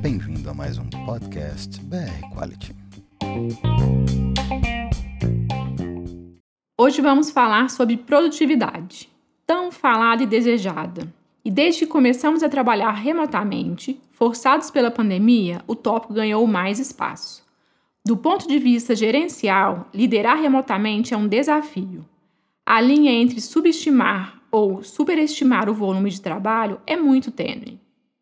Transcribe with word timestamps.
Bem-vindo 0.00 0.48
a 0.48 0.54
mais 0.54 0.78
um 0.78 0.88
podcast 1.04 1.78
BR 1.82 2.34
Quality. 2.34 2.74
Hoje 6.78 7.02
vamos 7.02 7.30
falar 7.30 7.68
sobre 7.68 7.98
produtividade, 7.98 9.10
tão 9.46 9.70
falada 9.70 10.22
e 10.22 10.26
desejada. 10.26 11.12
E 11.44 11.50
desde 11.50 11.80
que 11.80 11.86
começamos 11.86 12.42
a 12.42 12.48
trabalhar 12.48 12.92
remotamente, 12.92 14.00
forçados 14.12 14.70
pela 14.70 14.90
pandemia, 14.90 15.62
o 15.66 15.76
tópico 15.76 16.14
ganhou 16.14 16.46
mais 16.46 16.78
espaço. 16.78 17.44
Do 18.02 18.16
ponto 18.16 18.48
de 18.48 18.58
vista 18.58 18.96
gerencial, 18.96 19.86
liderar 19.92 20.40
remotamente 20.40 21.12
é 21.12 21.16
um 21.16 21.28
desafio. 21.28 22.06
A 22.64 22.80
linha 22.80 23.12
entre 23.12 23.38
subestimar 23.38 24.39
ou 24.50 24.82
superestimar 24.82 25.68
o 25.68 25.74
volume 25.74 26.10
de 26.10 26.20
trabalho 26.20 26.80
é 26.86 26.96
muito 26.96 27.30
tênue. 27.30 27.80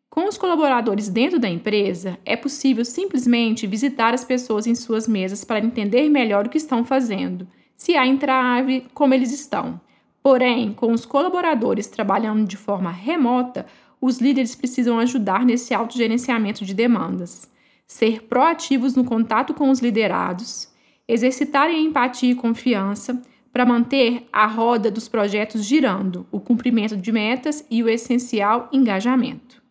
Com 0.09 0.27
os 0.27 0.37
colaboradores 0.37 1.07
dentro 1.07 1.39
da 1.39 1.49
empresa, 1.49 2.17
é 2.25 2.35
possível 2.35 2.83
simplesmente 2.83 3.67
visitar 3.67 4.13
as 4.13 4.25
pessoas 4.25 4.67
em 4.67 4.75
suas 4.75 5.07
mesas 5.07 5.43
para 5.43 5.63
entender 5.63 6.09
melhor 6.09 6.47
o 6.47 6.49
que 6.49 6.57
estão 6.57 6.83
fazendo, 6.83 7.47
se 7.77 7.95
há 7.95 8.05
entrave, 8.05 8.85
como 8.93 9.13
eles 9.13 9.31
estão. 9.31 9.79
Porém, 10.21 10.73
com 10.73 10.91
os 10.91 11.05
colaboradores 11.05 11.87
trabalhando 11.87 12.45
de 12.45 12.57
forma 12.57 12.91
remota, 12.91 13.65
os 14.01 14.19
líderes 14.19 14.55
precisam 14.55 14.99
ajudar 14.99 15.45
nesse 15.45 15.73
autogerenciamento 15.73 16.65
de 16.65 16.73
demandas 16.73 17.49
ser 17.89 18.21
proativos 18.21 18.95
no 18.95 19.03
contato 19.03 19.51
com 19.51 19.71
os 19.71 19.79
liderados, 19.79 20.69
exercitarem 21.07 21.87
empatia 21.87 22.31
e 22.31 22.35
confiança 22.35 23.19
para 23.59 23.65
manter 23.65 24.25
a 24.31 24.47
roda 24.47 24.89
dos 24.89 25.09
projetos 25.09 25.65
girando, 25.65 26.25
o 26.31 26.39
cumprimento 26.39 26.95
de 26.95 27.11
metas 27.11 27.65
e 27.69 27.83
o 27.83 27.89
essencial 27.89 28.69
engajamento. 28.71 29.61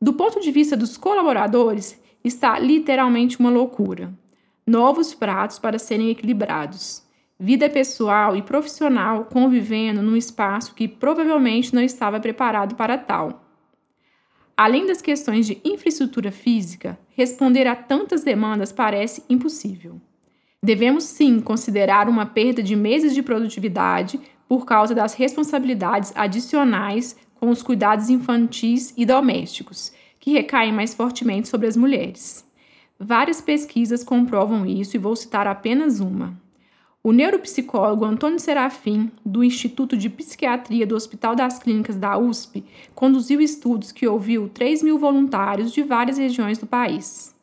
Do 0.00 0.14
ponto 0.14 0.40
de 0.40 0.50
vista 0.50 0.74
dos 0.74 0.96
colaboradores, 0.96 2.00
está 2.24 2.58
literalmente 2.58 3.38
uma 3.38 3.50
loucura. 3.50 4.10
Novos 4.66 5.12
pratos 5.12 5.58
para 5.58 5.78
serem 5.78 6.08
equilibrados. 6.08 7.02
Vida 7.38 7.68
pessoal 7.68 8.34
e 8.34 8.40
profissional 8.40 9.26
convivendo 9.26 10.00
num 10.00 10.16
espaço 10.16 10.74
que 10.74 10.88
provavelmente 10.88 11.74
não 11.74 11.82
estava 11.82 12.18
preparado 12.18 12.76
para 12.76 12.96
tal. 12.96 13.44
Além 14.56 14.86
das 14.86 15.02
questões 15.02 15.46
de 15.46 15.60
infraestrutura 15.62 16.32
física, 16.32 16.98
responder 17.10 17.66
a 17.66 17.76
tantas 17.76 18.24
demandas 18.24 18.72
parece 18.72 19.22
impossível. 19.28 20.00
Devemos 20.64 21.02
sim 21.02 21.40
considerar 21.40 22.08
uma 22.08 22.24
perda 22.24 22.62
de 22.62 22.76
meses 22.76 23.12
de 23.14 23.20
produtividade 23.20 24.20
por 24.48 24.64
causa 24.64 24.94
das 24.94 25.12
responsabilidades 25.12 26.12
adicionais 26.14 27.16
com 27.34 27.50
os 27.50 27.64
cuidados 27.64 28.08
infantis 28.08 28.94
e 28.96 29.04
domésticos, 29.04 29.92
que 30.20 30.30
recaem 30.30 30.72
mais 30.72 30.94
fortemente 30.94 31.48
sobre 31.48 31.66
as 31.66 31.76
mulheres. 31.76 32.46
Várias 32.96 33.40
pesquisas 33.40 34.04
comprovam 34.04 34.64
isso 34.64 34.94
e 34.94 35.00
vou 35.00 35.16
citar 35.16 35.48
apenas 35.48 35.98
uma. 35.98 36.40
O 37.02 37.10
neuropsicólogo 37.10 38.04
Antônio 38.04 38.38
Serafim, 38.38 39.10
do 39.26 39.42
Instituto 39.42 39.96
de 39.96 40.08
Psiquiatria 40.08 40.86
do 40.86 40.94
Hospital 40.94 41.34
das 41.34 41.58
Clínicas 41.58 41.96
da 41.96 42.16
USP, 42.16 42.64
conduziu 42.94 43.40
estudos 43.40 43.90
que 43.90 44.06
ouviu 44.06 44.48
3 44.48 44.84
mil 44.84 44.96
voluntários 44.96 45.72
de 45.72 45.82
várias 45.82 46.18
regiões 46.18 46.58
do 46.58 46.68
país. 46.68 47.34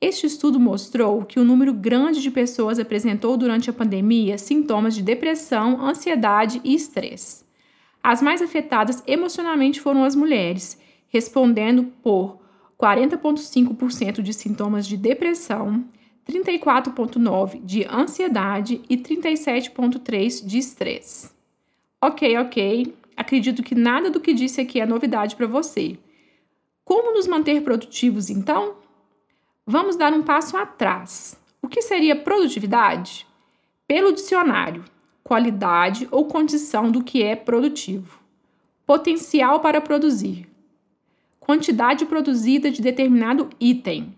Este 0.00 0.26
estudo 0.26 0.60
mostrou 0.60 1.24
que 1.24 1.40
um 1.40 1.44
número 1.44 1.72
grande 1.72 2.20
de 2.20 2.30
pessoas 2.30 2.78
apresentou 2.78 3.36
durante 3.36 3.70
a 3.70 3.72
pandemia 3.72 4.36
sintomas 4.36 4.94
de 4.94 5.02
depressão, 5.02 5.80
ansiedade 5.80 6.60
e 6.62 6.74
estresse. 6.74 7.44
As 8.02 8.20
mais 8.20 8.42
afetadas 8.42 9.02
emocionalmente 9.06 9.80
foram 9.80 10.04
as 10.04 10.14
mulheres, 10.14 10.78
respondendo 11.08 11.84
por 12.02 12.38
40,5% 12.78 14.20
de 14.20 14.34
sintomas 14.34 14.86
de 14.86 14.98
depressão, 14.98 15.84
34,9 16.28 17.64
de 17.64 17.84
ansiedade 17.84 18.82
e 18.90 18.98
37,3 18.98 20.46
de 20.46 20.58
estresse. 20.58 21.30
Ok, 22.02 22.36
ok. 22.36 22.94
Acredito 23.16 23.62
que 23.62 23.74
nada 23.74 24.10
do 24.10 24.20
que 24.20 24.34
disse 24.34 24.60
aqui 24.60 24.78
é 24.78 24.84
novidade 24.84 25.36
para 25.36 25.46
você. 25.46 25.96
Como 26.84 27.14
nos 27.14 27.26
manter 27.26 27.62
produtivos 27.62 28.28
então? 28.28 28.76
Vamos 29.66 29.96
dar 29.96 30.12
um 30.12 30.22
passo 30.22 30.56
atrás. 30.56 31.40
O 31.60 31.68
que 31.68 31.82
seria 31.82 32.14
produtividade? 32.14 33.26
Pelo 33.86 34.12
dicionário, 34.12 34.84
qualidade 35.24 36.06
ou 36.10 36.26
condição 36.26 36.90
do 36.90 37.02
que 37.02 37.22
é 37.22 37.34
produtivo. 37.34 38.20
Potencial 38.86 39.60
para 39.60 39.80
produzir. 39.80 40.48
Quantidade 41.40 42.06
produzida 42.06 42.70
de 42.70 42.80
determinado 42.80 43.50
item 43.58 44.14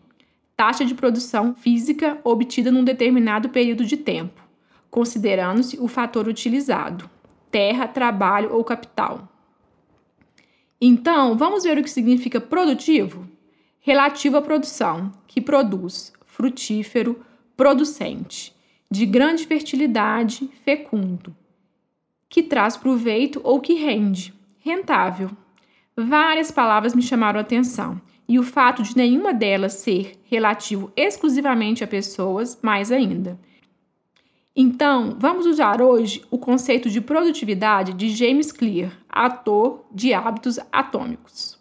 taxa 0.59 0.85
de 0.85 0.93
produção 0.93 1.55
física 1.55 2.19
obtida 2.25 2.73
num 2.73 2.83
determinado 2.83 3.49
período 3.49 3.85
de 3.85 3.97
tempo, 3.97 4.43
considerando-se 4.91 5.79
o 5.79 5.87
fator 5.87 6.27
utilizado, 6.27 7.09
terra, 7.49 7.87
trabalho 7.87 8.53
ou 8.53 8.65
capital. 8.65 9.29
Então, 10.81 11.39
vamos 11.39 11.63
ver 11.63 11.79
o 11.79 11.83
que 11.85 11.89
significa 11.89 12.41
produtivo? 12.41 13.25
Relativo 13.89 14.37
à 14.37 14.43
produção, 14.43 15.11
que 15.27 15.41
produz, 15.41 16.13
frutífero, 16.27 17.25
producente, 17.57 18.55
de 18.91 19.07
grande 19.07 19.47
fertilidade, 19.47 20.47
fecundo, 20.63 21.35
que 22.29 22.43
traz 22.43 22.77
proveito 22.77 23.41
ou 23.43 23.63
que 23.63 23.73
rende, 23.73 24.35
rentável. 24.59 25.31
Várias 25.97 26.51
palavras 26.51 26.95
me 26.95 27.01
chamaram 27.01 27.39
a 27.39 27.41
atenção 27.41 27.99
e 28.29 28.39
o 28.39 28.43
fato 28.43 28.83
de 28.83 28.95
nenhuma 28.95 29.33
delas 29.33 29.73
ser 29.73 30.21
relativo 30.25 30.93
exclusivamente 30.95 31.83
a 31.83 31.87
pessoas, 31.87 32.59
mais 32.61 32.93
ainda. 32.93 33.41
Então, 34.55 35.17
vamos 35.19 35.47
usar 35.47 35.81
hoje 35.81 36.23
o 36.31 36.37
conceito 36.37 36.91
de 36.91 37.01
produtividade 37.01 37.95
de 37.95 38.11
James 38.11 38.53
Clear, 38.53 38.93
autor 39.09 39.87
de 39.91 40.13
Hábitos 40.13 40.59
Atômicos. 40.71 41.58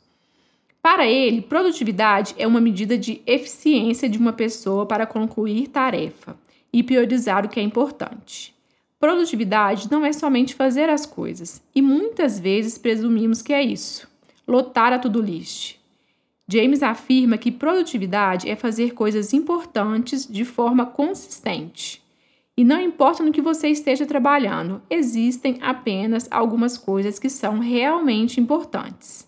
Para 0.89 1.05
ele, 1.05 1.41
produtividade 1.41 2.33
é 2.37 2.47
uma 2.47 2.61
medida 2.61 2.97
de 2.97 3.21
eficiência 3.27 4.07
de 4.07 4.17
uma 4.17 4.31
pessoa 4.31 4.85
para 4.85 5.05
concluir 5.05 5.67
tarefa 5.67 6.37
e 6.71 6.81
priorizar 6.81 7.45
o 7.45 7.49
que 7.49 7.59
é 7.59 7.61
importante. 7.61 8.55
Produtividade 8.97 9.91
não 9.91 10.05
é 10.05 10.13
somente 10.13 10.55
fazer 10.55 10.89
as 10.89 11.05
coisas, 11.05 11.61
e 11.75 11.81
muitas 11.81 12.39
vezes 12.39 12.77
presumimos 12.77 13.41
que 13.41 13.51
é 13.51 13.61
isso: 13.61 14.07
lotar 14.47 14.93
a 14.93 14.97
to-do 14.97 15.19
list, 15.19 15.75
James 16.47 16.81
afirma 16.81 17.37
que 17.37 17.51
produtividade 17.51 18.49
é 18.49 18.55
fazer 18.55 18.93
coisas 18.93 19.33
importantes 19.33 20.25
de 20.25 20.45
forma 20.45 20.85
consistente. 20.85 22.01
E 22.55 22.63
não 22.63 22.79
importa 22.79 23.21
no 23.21 23.33
que 23.33 23.41
você 23.41 23.67
esteja 23.67 24.05
trabalhando, 24.05 24.81
existem 24.89 25.57
apenas 25.61 26.29
algumas 26.31 26.77
coisas 26.77 27.19
que 27.19 27.29
são 27.29 27.59
realmente 27.59 28.39
importantes. 28.39 29.26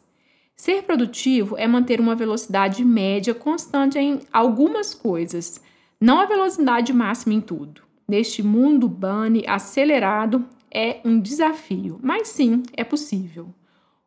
Ser 0.59 0.83
produtivo 0.83 1.57
é 1.57 1.65
manter 1.65 2.01
uma 2.01 2.15
velocidade 2.15 2.83
média 2.83 3.33
constante 3.33 3.97
em 3.97 4.19
algumas 4.29 4.93
coisas, 4.93 5.63
não 6.01 6.19
a 6.19 6.25
velocidade 6.25 6.91
máxima 6.91 7.33
em 7.33 7.39
tudo. 7.39 7.81
Neste 8.05 8.43
mundo 8.43 8.89
bunny 8.89 9.45
acelerado 9.47 10.45
é 10.69 10.99
um 11.05 11.17
desafio, 11.17 11.97
mas 12.03 12.27
sim, 12.27 12.63
é 12.75 12.83
possível. 12.83 13.55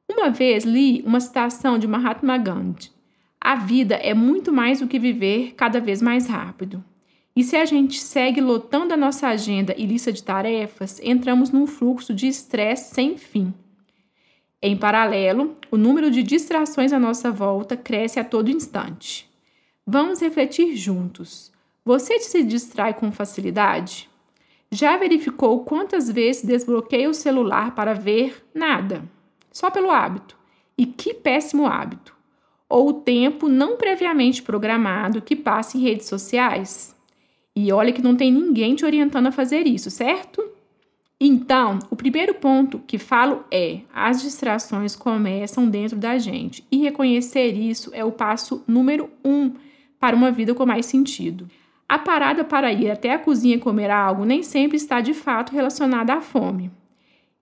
Uma 0.06 0.28
vez 0.28 0.64
li 0.64 1.02
uma 1.06 1.20
citação 1.20 1.78
de 1.78 1.88
Mahatma 1.88 2.36
Gandhi 2.36 2.90
a 3.40 3.56
vida 3.56 3.94
é 3.94 4.12
muito 4.12 4.52
mais 4.52 4.80
do 4.80 4.86
que 4.86 4.98
viver 4.98 5.54
cada 5.56 5.80
vez 5.80 6.02
mais 6.02 6.28
rápido. 6.28 6.84
E 7.34 7.42
se 7.42 7.56
a 7.56 7.64
gente 7.64 7.98
segue 7.98 8.42
lotando 8.42 8.92
a 8.92 8.96
nossa 8.96 9.26
agenda 9.26 9.74
e 9.74 9.86
lista 9.86 10.12
de 10.12 10.22
tarefas, 10.22 11.00
entramos 11.02 11.50
num 11.50 11.66
fluxo 11.66 12.14
de 12.14 12.28
estresse 12.28 12.94
sem 12.94 13.16
fim. 13.16 13.54
Em 14.62 14.76
paralelo, 14.76 15.56
o 15.70 15.76
número 15.76 16.10
de 16.10 16.22
distrações 16.22 16.92
à 16.92 16.98
nossa 16.98 17.32
volta 17.32 17.76
cresce 17.76 18.20
a 18.20 18.24
todo 18.24 18.50
instante. 18.50 19.28
Vamos 19.84 20.20
refletir 20.20 20.76
juntos. 20.76 21.50
Você 21.84 22.20
se 22.20 22.44
distrai 22.44 22.94
com 22.94 23.10
facilidade? 23.10 24.08
Já 24.70 24.96
verificou 24.96 25.64
quantas 25.64 26.08
vezes 26.08 26.44
desbloqueia 26.44 27.10
o 27.10 27.14
celular 27.14 27.74
para 27.74 27.92
ver 27.92 28.46
nada? 28.54 29.02
Só 29.50 29.70
pelo 29.70 29.90
hábito. 29.90 30.38
E 30.78 30.86
que 30.86 31.12
péssimo 31.12 31.66
hábito! 31.66 32.12
ou 32.72 32.88
o 32.88 32.92
tempo 32.94 33.48
não 33.48 33.76
previamente 33.76 34.42
programado 34.42 35.20
que 35.20 35.36
passa 35.36 35.76
em 35.76 35.82
redes 35.82 36.06
sociais? 36.06 36.96
E 37.54 37.70
olha 37.70 37.92
que 37.92 38.00
não 38.00 38.16
tem 38.16 38.32
ninguém 38.32 38.74
te 38.74 38.82
orientando 38.82 39.26
a 39.26 39.32
fazer 39.32 39.66
isso, 39.66 39.90
certo? 39.90 40.42
Então, 41.24 41.78
o 41.88 41.94
primeiro 41.94 42.34
ponto 42.34 42.80
que 42.80 42.98
falo 42.98 43.44
é: 43.48 43.82
as 43.94 44.20
distrações 44.20 44.96
começam 44.96 45.68
dentro 45.68 45.96
da 45.96 46.18
gente 46.18 46.66
e 46.68 46.78
reconhecer 46.78 47.52
isso 47.52 47.92
é 47.94 48.04
o 48.04 48.10
passo 48.10 48.64
número 48.66 49.08
um 49.24 49.52
para 50.00 50.16
uma 50.16 50.32
vida 50.32 50.52
com 50.52 50.66
mais 50.66 50.84
sentido. 50.84 51.48
A 51.88 51.96
parada 51.96 52.42
para 52.42 52.72
ir 52.72 52.90
até 52.90 53.12
a 53.12 53.20
cozinha 53.20 53.56
comer 53.60 53.88
algo 53.88 54.24
nem 54.24 54.42
sempre 54.42 54.76
está 54.76 55.00
de 55.00 55.14
fato 55.14 55.52
relacionada 55.52 56.12
à 56.12 56.20
fome. 56.20 56.72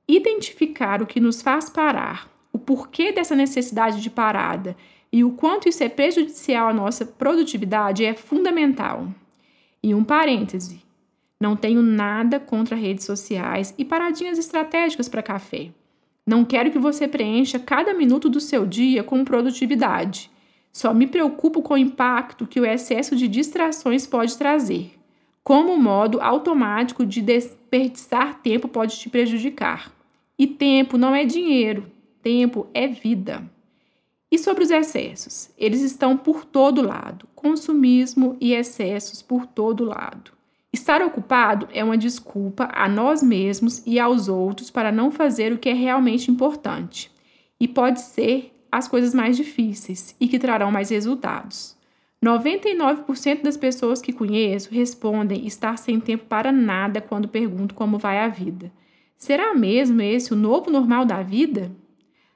Identificar 0.07 1.01
o 1.01 1.07
que 1.07 1.19
nos 1.19 1.41
faz 1.41 1.71
parar, 1.71 2.31
o 2.53 2.59
porquê 2.59 3.13
dessa 3.13 3.35
necessidade 3.35 4.03
de 4.03 4.11
parada 4.11 4.77
e 5.11 5.25
o 5.25 5.31
quanto 5.31 5.71
isso 5.71 5.83
é 5.83 5.89
prejudicial 5.89 6.69
à 6.69 6.75
nossa 6.75 7.07
produtividade 7.07 8.05
é 8.05 8.13
fundamental. 8.13 9.09
E 9.83 9.95
um 9.95 10.05
parêntese: 10.05 10.83
não 11.41 11.57
tenho 11.57 11.81
nada 11.81 12.39
contra 12.39 12.77
redes 12.77 13.07
sociais 13.07 13.75
e 13.79 13.85
paradinhas 13.85 14.39
estratégicas 14.39 15.09
para 15.09 15.23
café. 15.23 15.71
Não 16.27 16.45
quero 16.45 16.71
que 16.71 16.79
você 16.79 17.09
preencha 17.09 17.59
cada 17.59 17.95
minuto 17.95 18.29
do 18.29 18.41
seu 18.41 18.67
dia 18.67 19.03
com 19.03 19.25
produtividade. 19.25 20.31
Só 20.71 20.93
me 20.93 21.07
preocupo 21.07 21.63
com 21.63 21.75
o 21.75 21.79
impacto 21.79 22.47
que 22.47 22.61
o 22.61 22.67
excesso 22.67 23.17
de 23.17 23.27
distrações 23.27 24.07
pode 24.07 24.37
trazer. 24.37 24.93
Como 25.43 25.73
o 25.73 25.81
modo 25.81 26.21
automático 26.21 27.07
de 27.07 27.23
desperdiçar 27.23 28.41
tempo 28.43 28.69
pode 28.69 28.99
te 28.99 29.09
prejudicar. 29.09 29.91
E 30.39 30.47
tempo 30.47 30.99
não 30.99 31.15
é 31.15 31.25
dinheiro, 31.25 31.91
tempo 32.23 32.69
é 32.75 32.87
vida. 32.87 33.43
E 34.31 34.39
sobre 34.39 34.63
os 34.63 34.71
excessos? 34.71 35.51
Eles 35.59 35.81
estão 35.81 36.17
por 36.17 36.45
todo 36.45 36.83
lado 36.83 37.27
consumismo 37.35 38.37
e 38.39 38.53
excessos 38.53 39.23
por 39.23 39.47
todo 39.47 39.83
lado. 39.83 40.40
Estar 40.73 41.03
ocupado 41.03 41.69
é 41.73 41.83
uma 41.83 41.99
desculpa 41.99 42.69
a 42.73 42.89
nós 42.89 43.25
mesmos 43.25 43.83
e 43.85 43.99
aos 43.99 44.29
outros 44.29 44.71
para 44.71 44.93
não 44.93 45.11
fazer 45.11 45.53
o 45.53 45.59
que 45.59 45.69
é 45.69 45.73
realmente 45.73 46.31
importante. 46.31 47.11
E 47.59 47.67
pode 47.67 48.01
ser 48.01 48.55
as 48.71 48.87
coisas 48.87 49.13
mais 49.13 49.37
difíceis 49.37 50.15
e 50.21 50.29
que 50.29 50.39
trarão 50.39 50.71
mais 50.71 50.91
resultados. 50.91 51.77
99% 52.25 53.43
das 53.43 53.57
pessoas 53.57 54.01
que 54.01 54.13
conheço 54.13 54.73
respondem 54.73 55.45
estar 55.45 55.77
sem 55.77 55.99
tempo 55.99 56.27
para 56.27 56.53
nada 56.53 57.01
quando 57.01 57.27
pergunto 57.27 57.75
como 57.75 57.99
vai 57.99 58.19
a 58.19 58.29
vida. 58.29 58.71
Será 59.17 59.55
mesmo 59.55 60.01
esse 60.01 60.33
o 60.33 60.37
novo 60.37 60.71
normal 60.71 61.05
da 61.05 61.21
vida? 61.21 61.73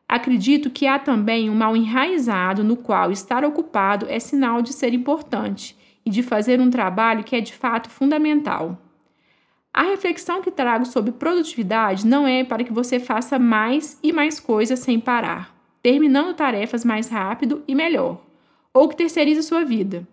Acredito 0.09 0.71
que 0.71 0.89
há 0.89 0.99
também 0.99 1.49
um 1.49 1.55
mal 1.55 1.77
enraizado 1.77 2.65
no 2.65 2.77
qual 2.77 3.13
estar 3.13 3.45
ocupado 3.45 4.07
é 4.09 4.19
sinal 4.19 4.61
de 4.61 4.73
ser 4.73 4.93
importante 4.93 5.77
e 6.05 6.11
de 6.11 6.23
fazer 6.23 6.61
um 6.61 6.71
trabalho 6.71 7.25
que 7.25 7.35
é 7.35 7.41
de 7.41 7.55
fato 7.55 7.89
fundamental. 7.89 8.79
A 9.73 9.83
reflexão 9.83 10.41
que 10.41 10.51
trago 10.51 10.87
sobre 10.87 11.11
produtividade 11.11 12.07
não 12.07 12.27
é 12.27 12.45
para 12.45 12.63
que 12.63 12.73
você 12.73 13.01
faça 13.01 13.39
mais 13.39 13.99
e 14.03 14.13
mais 14.13 14.39
coisas 14.39 14.79
sem 14.79 15.01
parar, 15.01 15.53
terminando 15.83 16.37
tarefas 16.37 16.85
mais 16.85 17.09
rápido 17.09 17.65
e 17.67 17.75
melhor, 17.75 18.21
ou 18.73 18.89
que 18.89 18.97
terceirize 18.97 19.43
sua 19.43 19.65
vida, 19.65 20.07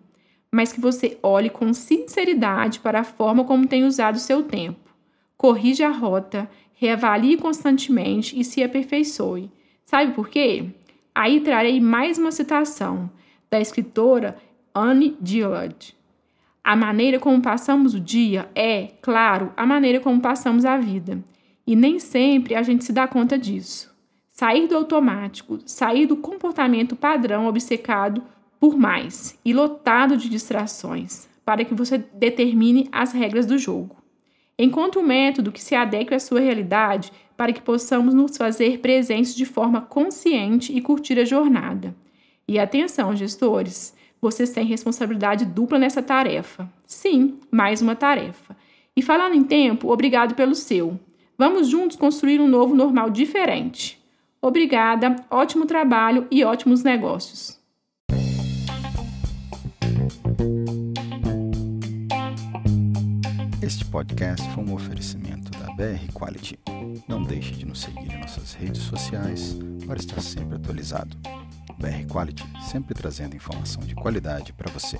mas 0.50 0.72
que 0.72 0.80
você 0.80 1.16
olhe 1.22 1.48
com 1.48 1.72
sinceridade 1.72 2.80
para 2.80 3.00
a 3.00 3.04
forma 3.04 3.44
como 3.44 3.68
tem 3.68 3.84
usado 3.84 4.18
seu 4.18 4.42
tempo. 4.42 4.90
Corrija 5.36 5.86
a 5.86 5.92
rota, 5.92 6.50
reavalie 6.74 7.36
constantemente 7.36 8.38
e 8.38 8.44
se 8.44 8.62
aperfeiçoe. 8.62 9.50
Sabe 9.84 10.12
por 10.12 10.28
quê? 10.28 10.70
Aí 11.14 11.40
trarei 11.40 11.80
mais 11.80 12.18
uma 12.18 12.32
citação 12.32 13.08
da 13.48 13.60
escritora 13.60 14.36
Anne 14.74 15.16
Dillard. 15.20 15.94
A 16.64 16.76
maneira 16.76 17.18
como 17.18 17.42
passamos 17.42 17.94
o 17.94 18.00
dia 18.00 18.48
é, 18.54 18.92
claro, 19.02 19.52
a 19.56 19.66
maneira 19.66 20.00
como 20.00 20.20
passamos 20.20 20.64
a 20.64 20.76
vida. 20.76 21.22
E 21.66 21.74
nem 21.74 21.98
sempre 21.98 22.54
a 22.54 22.62
gente 22.62 22.84
se 22.84 22.92
dá 22.92 23.06
conta 23.06 23.38
disso. 23.38 23.92
Sair 24.30 24.66
do 24.66 24.76
automático, 24.76 25.58
sair 25.66 26.06
do 26.06 26.16
comportamento 26.16 26.96
padrão 26.96 27.46
obcecado 27.46 28.22
por 28.58 28.76
mais 28.76 29.38
e 29.44 29.52
lotado 29.52 30.16
de 30.16 30.28
distrações, 30.28 31.28
para 31.44 31.64
que 31.64 31.74
você 31.74 31.98
determine 31.98 32.88
as 32.92 33.12
regras 33.12 33.44
do 33.44 33.58
jogo. 33.58 33.96
Encontre 34.58 35.00
um 35.00 35.06
método 35.06 35.50
que 35.50 35.62
se 35.62 35.74
adeque 35.74 36.14
à 36.14 36.20
sua 36.20 36.40
realidade 36.40 37.12
para 37.36 37.52
que 37.52 37.60
possamos 37.60 38.14
nos 38.14 38.36
fazer 38.36 38.78
presentes 38.78 39.34
de 39.34 39.44
forma 39.44 39.80
consciente 39.80 40.72
e 40.72 40.80
curtir 40.80 41.18
a 41.18 41.24
jornada. 41.24 41.94
E 42.46 42.58
atenção, 42.58 43.16
gestores! 43.16 43.94
Vocês 44.22 44.50
têm 44.50 44.64
responsabilidade 44.64 45.44
dupla 45.44 45.80
nessa 45.80 46.00
tarefa. 46.00 46.70
Sim, 46.86 47.40
mais 47.50 47.82
uma 47.82 47.96
tarefa. 47.96 48.56
E 48.96 49.02
falando 49.02 49.34
em 49.34 49.42
tempo, 49.42 49.92
obrigado 49.92 50.36
pelo 50.36 50.54
seu. 50.54 50.98
Vamos 51.36 51.68
juntos 51.68 51.96
construir 51.96 52.40
um 52.40 52.46
novo 52.46 52.72
normal 52.72 53.10
diferente. 53.10 54.00
Obrigada, 54.40 55.16
ótimo 55.28 55.66
trabalho 55.66 56.28
e 56.30 56.44
ótimos 56.44 56.84
negócios. 56.84 57.60
Este 63.60 63.84
podcast 63.86 64.48
foi 64.50 64.64
um 64.64 64.74
oferecimento 64.74 65.50
da 65.58 65.66
BR 65.74 66.12
Quality. 66.12 66.58
Não 67.08 67.22
deixe 67.22 67.54
de 67.54 67.66
nos 67.66 67.80
seguir 67.80 68.12
em 68.12 68.20
nossas 68.20 68.54
redes 68.54 68.82
sociais 68.82 69.58
para 69.84 69.96
estar 69.96 70.20
sempre 70.20 70.56
atualizado. 70.56 71.16
BR 71.78 72.06
Quality, 72.10 72.44
sempre 72.62 72.94
trazendo 72.94 73.36
informação 73.36 73.82
de 73.82 73.94
qualidade 73.94 74.52
para 74.52 74.70
você. 74.70 74.98